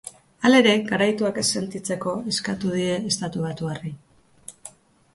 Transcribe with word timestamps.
Halere, 0.47 0.71
garaituak 0.87 1.37
ez 1.43 1.45
sentitzeko 1.59 2.15
eskatu 2.33 2.75
die 2.81 2.99
estatubatuarrei. 3.13 3.97